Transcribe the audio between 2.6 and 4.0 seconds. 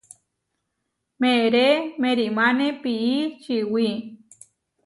pií čiwí.